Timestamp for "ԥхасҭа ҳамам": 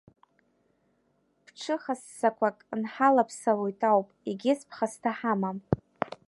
4.69-5.57